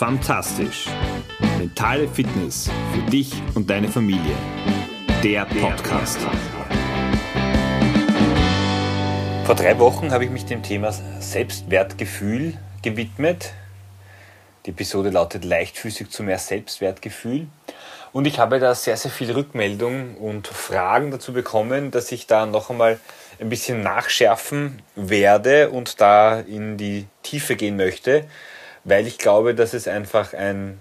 [0.00, 0.86] Fantastisch.
[1.58, 4.34] Mentale Fitness für dich und deine Familie.
[5.22, 6.18] Der Podcast.
[9.44, 13.52] Vor drei Wochen habe ich mich dem Thema Selbstwertgefühl gewidmet.
[14.64, 17.48] Die Episode lautet Leichtfüßig zu mehr Selbstwertgefühl.
[18.14, 22.46] Und ich habe da sehr, sehr viel Rückmeldung und Fragen dazu bekommen, dass ich da
[22.46, 22.98] noch einmal
[23.38, 28.24] ein bisschen nachschärfen werde und da in die Tiefe gehen möchte
[28.84, 30.80] weil ich glaube, dass es einfach ein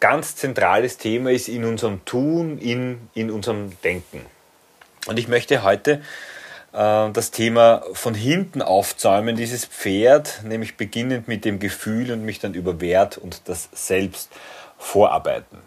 [0.00, 4.26] ganz zentrales Thema ist in unserem Tun, in, in unserem Denken.
[5.06, 6.02] Und ich möchte heute
[6.72, 12.40] äh, das Thema von hinten aufzäumen, dieses Pferd, nämlich beginnend mit dem Gefühl und mich
[12.40, 14.30] dann über Wert und das Selbst
[14.78, 15.58] vorarbeiten.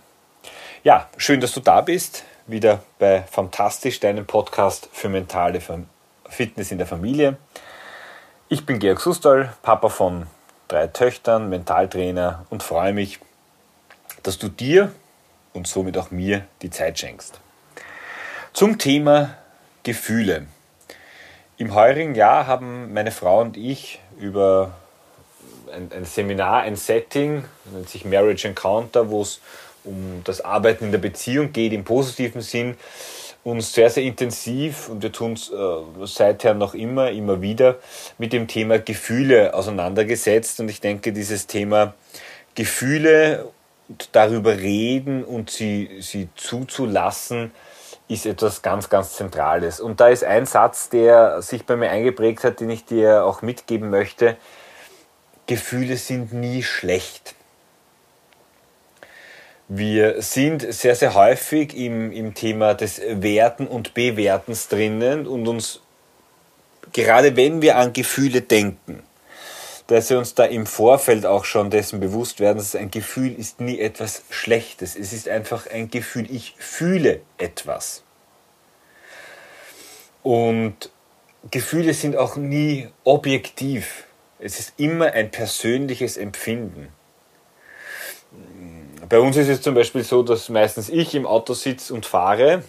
[0.84, 2.24] Ja, schön, dass du da bist.
[2.48, 5.60] Wieder bei Fantastisch, deinem Podcast für mentale
[6.30, 7.38] Fitness in der Familie.
[8.50, 10.28] Ich bin Georg Sustal, Papa von
[10.68, 13.20] drei Töchtern, Mentaltrainer und freue mich,
[14.24, 14.92] dass du dir
[15.54, 17.40] und somit auch mir die Zeit schenkst.
[18.54, 19.38] Zum Thema
[19.84, 20.48] Gefühle.
[21.58, 24.74] Im heurigen Jahr haben meine Frau und ich über
[25.72, 29.40] ein, ein Seminar, ein Setting, nennt sich Marriage Encounter, wo es
[29.84, 32.78] um das Arbeiten in der Beziehung geht, im positiven Sinn,
[33.46, 37.76] uns sehr, sehr intensiv und wir tun es äh, seither noch immer, immer wieder
[38.18, 40.60] mit dem Thema Gefühle auseinandergesetzt.
[40.60, 41.94] Und ich denke, dieses Thema
[42.56, 43.48] Gefühle
[43.88, 47.52] und darüber reden und sie, sie zuzulassen,
[48.08, 49.80] ist etwas ganz, ganz Zentrales.
[49.80, 53.44] Und da ist ein Satz, der sich bei mir eingeprägt hat, den ich dir auch
[53.44, 54.38] mitgeben möchte.
[55.46, 57.36] Gefühle sind nie schlecht.
[59.68, 65.82] Wir sind sehr, sehr häufig im, im Thema des Werten und Bewertens drinnen und uns,
[66.94, 69.02] gerade wenn wir an Gefühle denken,
[69.88, 73.60] dass wir uns da im Vorfeld auch schon dessen bewusst werden, dass ein Gefühl ist
[73.60, 74.96] nie etwas Schlechtes.
[74.96, 78.04] Es ist einfach ein Gefühl, ich fühle etwas.
[80.22, 80.92] Und
[81.50, 84.04] Gefühle sind auch nie objektiv.
[84.38, 86.90] Es ist immer ein persönliches Empfinden
[89.10, 92.64] bei uns ist es zum Beispiel so, dass meistens ich im Auto sitze und fahre,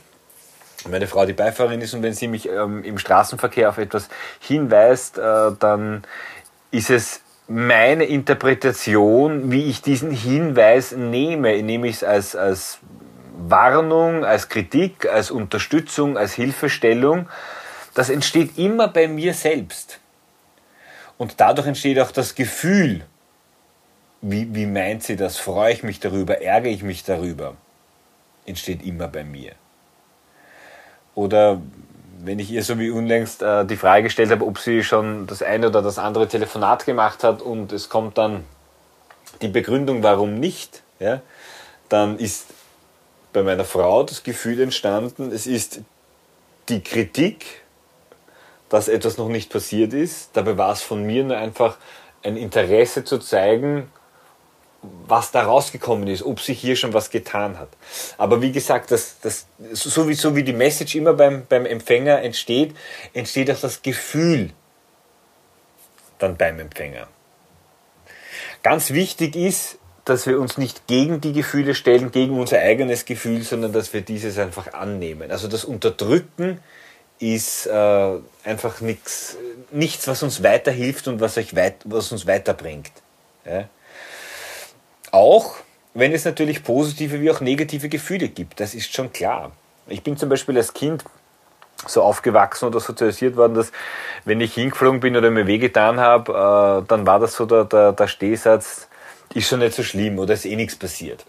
[0.89, 4.09] meine Frau die Beifahrerin ist und wenn sie mich ähm, im Straßenverkehr auf etwas
[4.41, 6.03] hinweist, äh, dann
[6.71, 11.63] ist es meine Interpretation, wie ich diesen Hinweis nehme.
[11.63, 12.79] Nehme ich es als, als
[13.37, 17.29] Warnung, als Kritik, als Unterstützung, als Hilfestellung.
[17.95, 20.01] Das entsteht immer bei mir selbst.
[21.19, 23.07] Und dadurch entsteht auch das Gefühl,
[24.21, 25.37] wie, wie meint sie das?
[25.39, 26.41] Freue ich mich darüber?
[26.41, 27.55] Ärgere ich mich darüber?
[28.45, 29.53] Entsteht immer bei mir.
[31.15, 31.61] Oder
[32.19, 35.43] wenn ich ihr so wie unlängst äh, die Frage gestellt habe, ob sie schon das
[35.43, 38.45] eine oder das andere Telefonat gemacht hat und es kommt dann
[39.43, 41.21] die Begründung, warum nicht, ja,
[41.89, 42.47] dann ist
[43.33, 45.81] bei meiner Frau das Gefühl entstanden, es ist
[46.69, 47.45] die Kritik,
[48.69, 50.31] dass etwas noch nicht passiert ist.
[50.33, 51.77] Dabei war es von mir nur einfach
[52.23, 53.89] ein Interesse zu zeigen,
[55.07, 57.69] was da rausgekommen ist, ob sich hier schon was getan hat.
[58.19, 62.23] Aber wie gesagt, das, das, so, wie, so wie die Message immer beim, beim Empfänger
[62.23, 62.75] entsteht,
[63.13, 64.51] entsteht auch das Gefühl
[66.19, 67.09] dann beim Empfänger.
[68.63, 73.43] Ganz wichtig ist, dass wir uns nicht gegen die Gefühle stellen, gegen unser eigenes Gefühl,
[73.43, 75.31] sondern dass wir dieses einfach annehmen.
[75.31, 76.61] Also das Unterdrücken
[77.19, 79.37] ist äh, einfach nix,
[79.71, 82.93] nichts, was uns weiterhilft und was, euch weit, was uns weiterbringt.
[83.45, 83.69] Ja?
[85.13, 85.57] Auch
[85.95, 89.53] wenn es natürlich positive wie auch negative Gefühle gibt, das ist schon klar.
[89.87, 91.05] Ich bin zum Beispiel als Kind
[91.87, 93.73] so aufgewachsen oder sozialisiert worden, dass
[94.25, 97.93] wenn ich hingeflogen bin oder mir wehgetan habe, äh, dann war das so der, der,
[97.93, 98.89] der Stehsatz,
[99.35, 101.25] ist schon nicht so schlimm oder ist eh nichts passiert.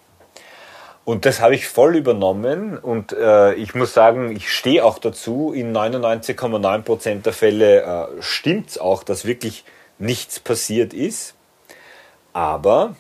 [1.04, 5.54] Und das habe ich voll übernommen und äh, ich muss sagen, ich stehe auch dazu.
[5.54, 9.64] In 99,9% der Fälle äh, stimmt es auch, dass wirklich
[10.00, 11.34] nichts passiert ist.
[12.34, 12.96] Aber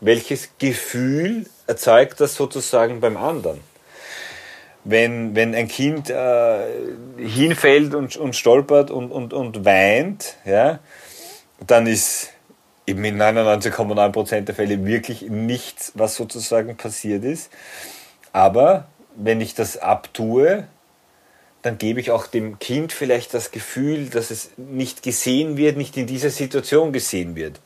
[0.00, 3.60] welches Gefühl erzeugt das sozusagen beim anderen?
[4.84, 6.64] Wenn, wenn ein Kind äh,
[7.18, 10.78] hinfällt und, und stolpert und, und, und weint, ja,
[11.66, 12.30] dann ist
[12.86, 17.50] eben in 99,9% der Fälle wirklich nichts, was sozusagen passiert ist.
[18.32, 20.66] Aber wenn ich das abtue,
[21.62, 25.96] dann gebe ich auch dem Kind vielleicht das Gefühl, dass es nicht gesehen wird, nicht
[25.96, 27.60] in dieser Situation gesehen wird.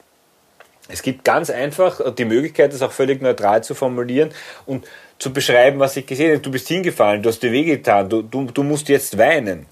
[0.89, 4.31] Es gibt ganz einfach die Möglichkeit, das auch völlig neutral zu formulieren
[4.67, 4.87] und
[5.19, 6.41] zu beschreiben, was ich gesehen habe.
[6.41, 9.67] Du bist hingefallen, du hast dir wehgetan, du, du, du musst jetzt weinen.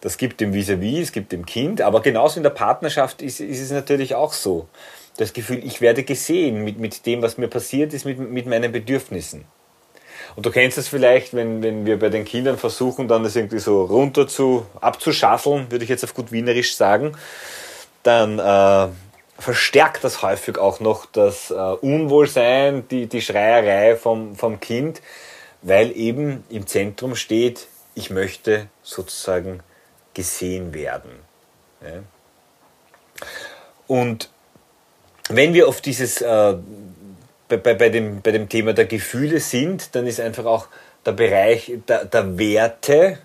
[0.00, 3.60] Das gibt dem Vis-à-vis, es gibt dem Kind, aber genauso in der Partnerschaft ist, ist
[3.60, 4.68] es natürlich auch so.
[5.16, 8.70] Das Gefühl, ich werde gesehen mit, mit dem, was mir passiert ist, mit, mit meinen
[8.70, 9.46] Bedürfnissen.
[10.36, 13.60] Und du kennst es vielleicht, wenn, wenn wir bei den Kindern versuchen, dann das irgendwie
[13.60, 17.16] so runter zu, abzuschaffeln, würde ich jetzt auf gut Wienerisch sagen,
[18.04, 18.92] dann äh,
[19.38, 25.02] verstärkt das häufig auch noch das äh, Unwohlsein, die, die Schreierei vom, vom Kind,
[25.62, 29.60] weil eben im Zentrum steht, ich möchte sozusagen
[30.14, 31.10] gesehen werden.
[31.82, 32.02] Ja.
[33.86, 34.30] Und
[35.28, 36.54] wenn wir auf dieses, äh,
[37.48, 40.68] bei, bei, bei, dem, bei dem Thema der Gefühle sind, dann ist einfach auch
[41.04, 43.18] der Bereich der, der Werte,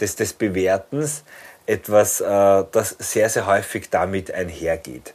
[0.00, 1.24] des, des Bewertens,
[1.66, 5.14] etwas, äh, das sehr, sehr häufig damit einhergeht.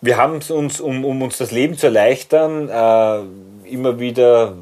[0.00, 4.54] Wir haben es uns, um, um uns das Leben zu erleichtern, äh, immer wieder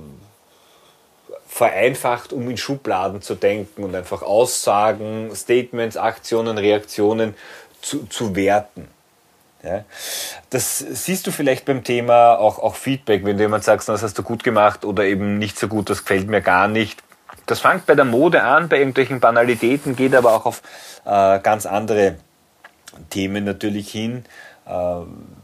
[1.46, 7.34] vereinfacht, um in Schubladen zu denken und einfach Aussagen, Statements, Aktionen, Reaktionen
[7.80, 8.88] zu, zu werten.
[9.62, 9.84] Ja.
[10.50, 14.16] Das siehst du vielleicht beim Thema auch, auch Feedback, wenn du jemand sagst, das hast
[14.18, 17.02] du gut gemacht oder eben nicht so gut, das gefällt mir gar nicht.
[17.48, 20.62] Das fängt bei der Mode an, bei irgendwelchen Banalitäten, geht aber auch auf
[21.06, 22.16] äh, ganz andere
[23.08, 24.24] Themen natürlich hin,
[24.66, 24.70] äh,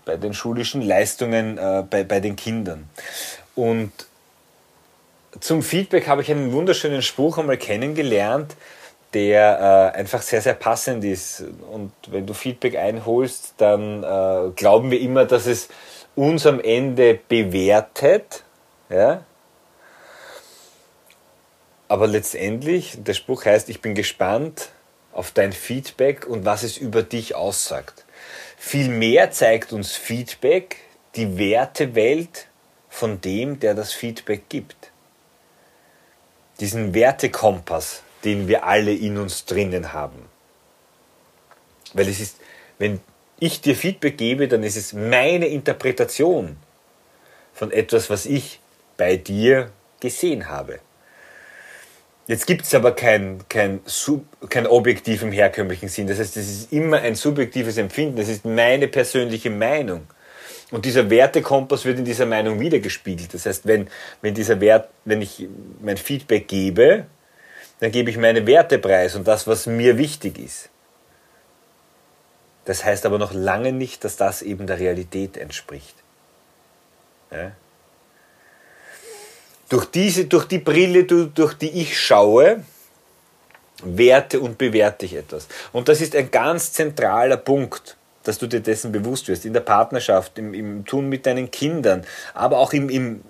[0.04, 2.90] bei den schulischen Leistungen, äh, bei, bei den Kindern.
[3.54, 3.90] Und
[5.40, 8.54] zum Feedback habe ich einen wunderschönen Spruch einmal kennengelernt,
[9.14, 11.42] der äh, einfach sehr, sehr passend ist.
[11.72, 15.68] Und wenn du Feedback einholst, dann äh, glauben wir immer, dass es
[16.14, 18.44] uns am Ende bewertet.
[18.90, 19.22] Ja?
[21.94, 24.70] Aber letztendlich, der Spruch heißt, ich bin gespannt
[25.12, 28.04] auf dein Feedback und was es über dich aussagt.
[28.56, 30.78] Vielmehr zeigt uns Feedback
[31.14, 32.48] die Wertewelt
[32.88, 34.90] von dem, der das Feedback gibt
[36.60, 40.28] diesen Wertekompass, den wir alle in uns drinnen haben.
[41.92, 42.36] Weil es ist,
[42.78, 43.00] wenn
[43.38, 46.56] ich dir Feedback gebe, dann ist es meine Interpretation
[47.52, 48.60] von etwas, was ich
[48.96, 49.70] bei dir
[50.00, 50.80] gesehen habe.
[52.26, 53.80] Jetzt gibt es aber kein, kein,
[54.48, 56.06] kein Objektiv im herkömmlichen Sinn.
[56.06, 58.16] Das heißt, es ist immer ein subjektives Empfinden.
[58.16, 60.06] Das ist meine persönliche Meinung.
[60.70, 63.34] Und dieser Wertekompass wird in dieser Meinung wiedergespiegelt.
[63.34, 63.88] Das heißt, wenn,
[64.22, 65.46] wenn dieser Wert, wenn ich
[65.80, 67.04] mein Feedback gebe,
[67.80, 70.70] dann gebe ich meine Werte preis und das, was mir wichtig ist.
[72.64, 75.94] Das heißt aber noch lange nicht, dass das eben der Realität entspricht.
[77.30, 77.52] Ja?
[79.68, 82.64] Durch, diese, durch die Brille, durch die ich schaue,
[83.82, 85.48] werte und bewerte ich etwas.
[85.72, 89.60] Und das ist ein ganz zentraler Punkt dass du dir dessen bewusst wirst, in der
[89.60, 93.22] Partnerschaft, im, im Tun mit deinen Kindern, aber auch im, im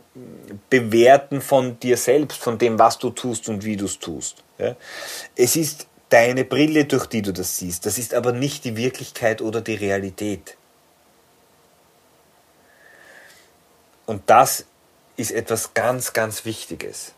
[0.71, 4.43] Bewerten von dir selbst, von dem, was du tust und wie du es tust.
[4.59, 4.77] Ja?
[5.35, 7.85] Es ist deine Brille, durch die du das siehst.
[7.85, 10.57] Das ist aber nicht die Wirklichkeit oder die Realität.
[14.07, 14.67] Und das
[15.17, 17.13] ist etwas ganz, ganz Wichtiges.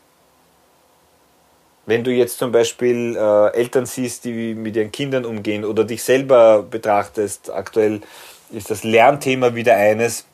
[1.85, 6.03] Wenn du jetzt zum Beispiel äh, Eltern siehst, die mit ihren Kindern umgehen oder dich
[6.03, 8.01] selber betrachtest, aktuell
[8.51, 10.25] ist das Lernthema wieder eines.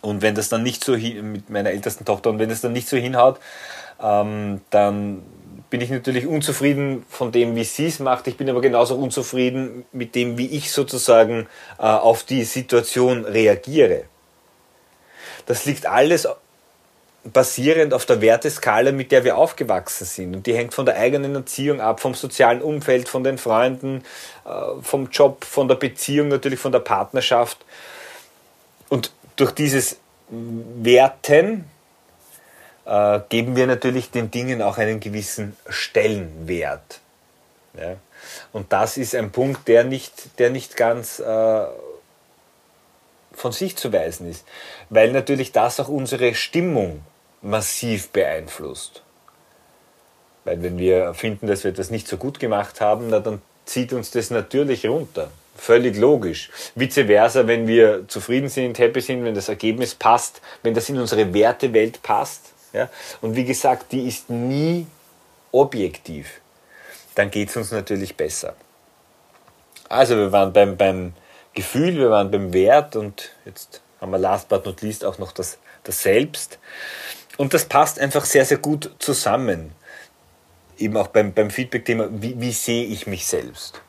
[0.00, 2.88] Und wenn das dann nicht so mit meiner ältesten Tochter, und wenn das dann nicht
[2.88, 3.38] so hinhaut,
[4.02, 5.22] ähm, dann
[5.68, 8.26] bin ich natürlich unzufrieden von dem, wie sie es macht.
[8.26, 11.48] Ich bin aber genauso unzufrieden mit dem, wie ich sozusagen
[11.78, 14.04] äh, auf die Situation reagiere.
[15.46, 16.28] Das liegt alles
[17.24, 20.34] basierend auf der Werteskala, mit der wir aufgewachsen sind.
[20.34, 24.02] Und die hängt von der eigenen Erziehung ab, vom sozialen Umfeld, von den Freunden,
[24.44, 27.58] äh, vom Job, von der Beziehung, natürlich von der Partnerschaft.
[28.88, 29.98] Und durch dieses
[30.28, 31.64] Werten
[32.84, 37.00] äh, geben wir natürlich den Dingen auch einen gewissen Stellenwert.
[37.78, 37.96] Ja?
[38.52, 41.64] Und das ist ein Punkt, der nicht, der nicht ganz äh,
[43.32, 44.44] von sich zu weisen ist,
[44.90, 47.02] weil natürlich das auch unsere Stimmung
[47.42, 49.02] massiv beeinflusst.
[50.44, 53.92] Weil wenn wir finden, dass wir etwas nicht so gut gemacht haben, na, dann zieht
[53.92, 55.30] uns das natürlich runter.
[55.56, 56.50] Völlig logisch.
[56.74, 60.98] Vice versa, wenn wir zufrieden sind, happy sind, wenn das Ergebnis passt, wenn das in
[60.98, 62.52] unsere Wertewelt passt.
[62.72, 62.88] Ja?
[63.20, 64.86] Und wie gesagt, die ist nie
[65.52, 66.40] objektiv.
[67.14, 68.54] Dann geht es uns natürlich besser.
[69.88, 71.12] Also wir waren beim, beim
[71.52, 75.32] Gefühl, wir waren beim Wert und jetzt haben wir last but not least auch noch
[75.32, 76.58] das, das Selbst.
[77.36, 79.72] Und das passt einfach sehr, sehr gut zusammen.
[80.78, 83.80] Eben auch beim, beim Feedback-Thema, wie, wie sehe ich mich selbst?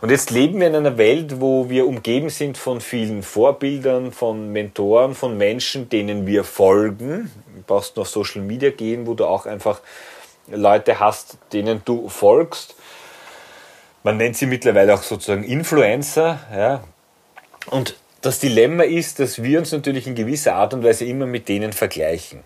[0.00, 4.52] Und jetzt leben wir in einer Welt, wo wir umgeben sind von vielen Vorbildern, von
[4.52, 7.30] Mentoren, von Menschen, denen wir folgen.
[7.54, 9.80] Du brauchst noch Social Media gehen, wo du auch einfach
[10.48, 12.74] Leute hast, denen du folgst.
[14.02, 16.40] Man nennt sie mittlerweile auch sozusagen Influencer.
[16.54, 16.84] Ja.
[17.66, 21.48] Und das Dilemma ist, dass wir uns natürlich in gewisser Art und Weise immer mit
[21.48, 22.40] denen vergleichen.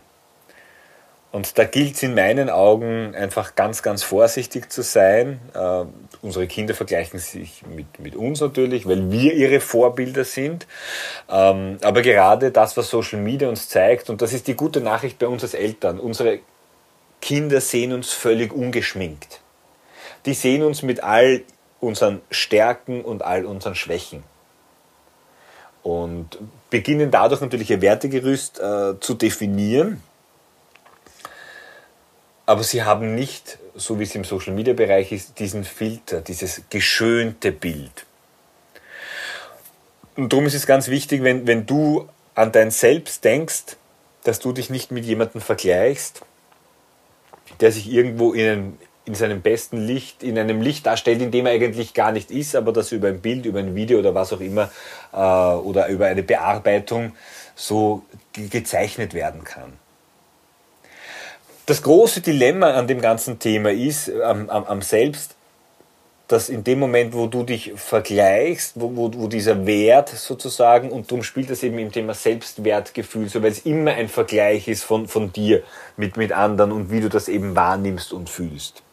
[1.36, 5.38] Und da gilt es in meinen Augen einfach ganz, ganz vorsichtig zu sein.
[5.52, 5.84] Äh,
[6.22, 10.66] unsere Kinder vergleichen sich mit, mit uns natürlich, weil wir ihre Vorbilder sind.
[11.28, 15.18] Ähm, aber gerade das, was Social Media uns zeigt, und das ist die gute Nachricht
[15.18, 16.38] bei uns als Eltern, unsere
[17.20, 19.42] Kinder sehen uns völlig ungeschminkt.
[20.24, 21.42] Die sehen uns mit all
[21.80, 24.22] unseren Stärken und all unseren Schwächen.
[25.82, 26.38] Und
[26.70, 30.02] beginnen dadurch natürlich ihr Wertegerüst äh, zu definieren
[32.46, 36.62] aber sie haben nicht, so wie es im Social Media Bereich ist, diesen Filter, dieses
[36.70, 38.06] geschönte Bild.
[40.16, 43.76] Und darum ist es ganz wichtig, wenn, wenn du an dein Selbst denkst,
[44.22, 46.22] dass du dich nicht mit jemandem vergleichst,
[47.60, 51.52] der sich irgendwo in, in seinem besten Licht, in einem Licht darstellt, in dem er
[51.52, 54.40] eigentlich gar nicht ist, aber das über ein Bild, über ein Video oder was auch
[54.40, 54.70] immer
[55.12, 57.14] äh, oder über eine Bearbeitung
[57.54, 59.72] so gezeichnet werden kann.
[61.66, 65.34] Das große Dilemma an dem ganzen Thema ist, am, am, am Selbst,
[66.28, 71.10] dass in dem Moment, wo du dich vergleichst, wo, wo, wo dieser Wert sozusagen, und
[71.10, 75.08] darum spielt das eben im Thema Selbstwertgefühl, so weil es immer ein Vergleich ist von,
[75.08, 75.64] von dir
[75.96, 78.84] mit, mit anderen und wie du das eben wahrnimmst und fühlst.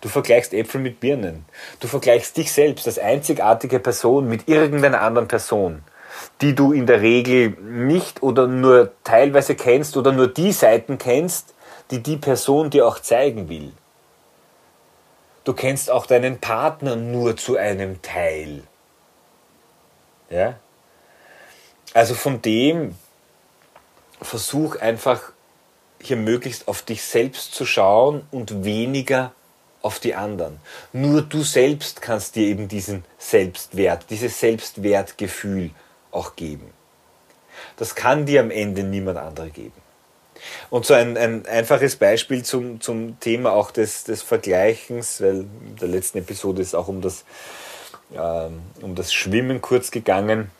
[0.00, 1.44] Du vergleichst Äpfel mit Birnen.
[1.80, 5.82] Du vergleichst dich selbst als einzigartige Person mit irgendeiner anderen Person,
[6.40, 11.54] die du in der Regel nicht oder nur teilweise kennst oder nur die Seiten kennst,
[11.94, 13.72] die die Person dir auch zeigen will.
[15.44, 18.64] Du kennst auch deinen Partner nur zu einem Teil.
[20.28, 20.58] Ja?
[21.92, 22.96] Also von dem
[24.20, 25.32] versuch einfach
[26.00, 29.32] hier möglichst auf dich selbst zu schauen und weniger
[29.80, 30.58] auf die anderen.
[30.92, 35.70] Nur du selbst kannst dir eben diesen Selbstwert, dieses Selbstwertgefühl
[36.10, 36.72] auch geben.
[37.76, 39.83] Das kann dir am Ende niemand anderer geben.
[40.70, 45.76] Und so ein, ein einfaches Beispiel zum, zum Thema auch des, des Vergleichens, weil in
[45.80, 47.24] der letzten Episode ist auch um das,
[48.14, 50.50] ähm, um das Schwimmen kurz gegangen.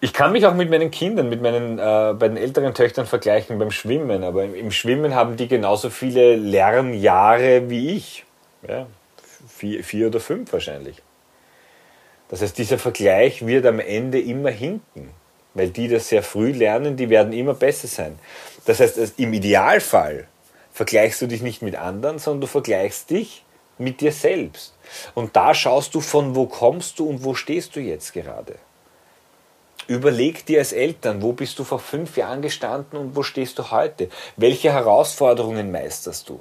[0.00, 3.72] Ich kann mich auch mit meinen Kindern, mit meinen äh, beiden älteren Töchtern vergleichen beim
[3.72, 8.24] Schwimmen, aber im, im, Schwimmen haben die genauso viele Lernjahre wie ich.
[8.66, 8.86] Ja,
[9.48, 11.02] vier, vier oder fünf wahrscheinlich.
[12.28, 15.10] Das heißt, dieser Vergleich wird am Ende immer hinken
[15.58, 18.18] weil die das sehr früh lernen, die werden immer besser sein.
[18.64, 20.26] Das heißt, im Idealfall
[20.72, 23.44] vergleichst du dich nicht mit anderen, sondern du vergleichst dich
[23.78, 24.74] mit dir selbst.
[25.14, 28.56] Und da schaust du, von wo kommst du und wo stehst du jetzt gerade.
[29.86, 33.70] Überleg dir als Eltern, wo bist du vor fünf Jahren gestanden und wo stehst du
[33.70, 34.10] heute?
[34.36, 36.40] Welche Herausforderungen meisterst du?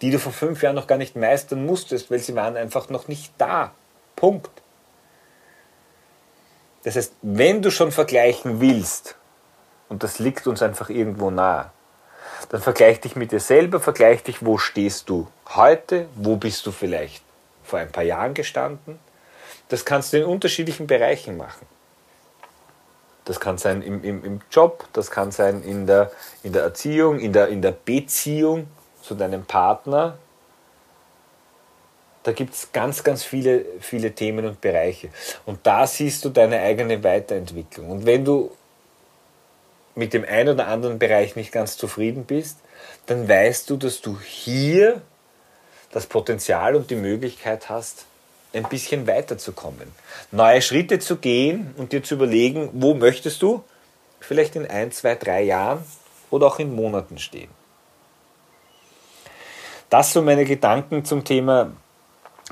[0.00, 3.08] Die du vor fünf Jahren noch gar nicht meistern musstest, weil sie waren einfach noch
[3.08, 3.72] nicht da.
[4.14, 4.62] Punkt.
[6.86, 9.16] Das heißt, wenn du schon vergleichen willst,
[9.88, 11.72] und das liegt uns einfach irgendwo nah,
[12.48, 16.70] dann vergleich dich mit dir selber, vergleich dich, wo stehst du heute, wo bist du
[16.70, 17.24] vielleicht
[17.64, 19.00] vor ein paar Jahren gestanden.
[19.68, 21.66] Das kannst du in unterschiedlichen Bereichen machen.
[23.24, 26.12] Das kann sein im, im, im Job, das kann sein in der,
[26.44, 28.68] in der Erziehung, in der, in der Beziehung
[29.02, 30.18] zu deinem Partner,
[32.26, 35.10] da gibt es ganz, ganz viele, viele Themen und Bereiche.
[35.44, 37.88] Und da siehst du deine eigene Weiterentwicklung.
[37.88, 38.50] Und wenn du
[39.94, 42.58] mit dem einen oder anderen Bereich nicht ganz zufrieden bist,
[43.06, 45.02] dann weißt du, dass du hier
[45.92, 48.06] das Potenzial und die Möglichkeit hast,
[48.52, 49.92] ein bisschen weiterzukommen.
[50.32, 53.62] Neue Schritte zu gehen und dir zu überlegen, wo möchtest du
[54.18, 55.84] vielleicht in ein, zwei, drei Jahren
[56.30, 57.50] oder auch in Monaten stehen.
[59.90, 61.70] Das so meine Gedanken zum Thema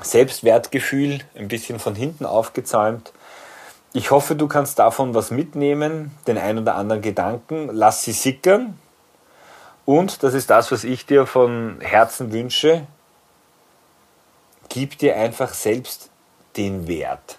[0.01, 3.13] Selbstwertgefühl ein bisschen von hinten aufgezäumt.
[3.93, 8.77] Ich hoffe, du kannst davon was mitnehmen, den ein oder anderen Gedanken, lass sie sickern.
[9.85, 12.85] Und das ist das, was ich dir von Herzen wünsche.
[14.67, 16.09] Gib dir einfach selbst
[16.57, 17.37] den Wert.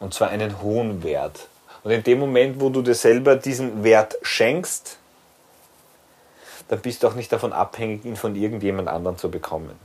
[0.00, 1.48] Und zwar einen hohen Wert.
[1.84, 4.98] Und in dem Moment, wo du dir selber diesen Wert schenkst,
[6.68, 9.78] dann bist du auch nicht davon abhängig, ihn von irgendjemand anderen zu bekommen.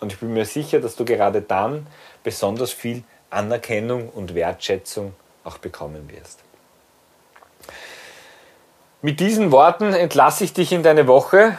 [0.00, 1.86] Und ich bin mir sicher, dass du gerade dann
[2.22, 6.40] besonders viel Anerkennung und Wertschätzung auch bekommen wirst.
[9.02, 11.58] Mit diesen Worten entlasse ich dich in deine Woche.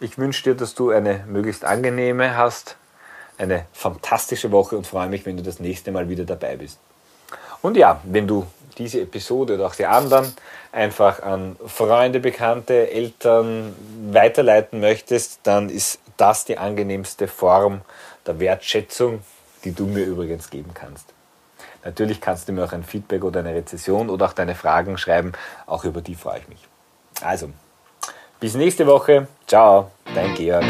[0.00, 2.76] Ich wünsche dir, dass du eine möglichst angenehme hast,
[3.36, 6.78] eine fantastische Woche und freue mich, wenn du das nächste Mal wieder dabei bist.
[7.60, 8.46] Und ja, wenn du
[8.78, 10.34] diese Episode oder auch die anderen
[10.72, 13.74] einfach an Freunde, Bekannte, Eltern
[14.10, 17.80] weiterleiten möchtest, dann ist das die angenehmste Form
[18.26, 19.22] der Wertschätzung,
[19.64, 21.12] die du mir übrigens geben kannst.
[21.84, 25.32] Natürlich kannst du mir auch ein Feedback oder eine Rezession oder auch deine Fragen schreiben.
[25.66, 26.66] Auch über die freue ich mich.
[27.22, 27.50] Also,
[28.40, 29.28] bis nächste Woche.
[29.46, 30.64] Ciao, dein Georg.